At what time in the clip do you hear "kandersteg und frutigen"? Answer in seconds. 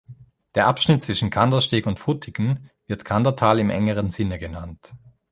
1.29-2.71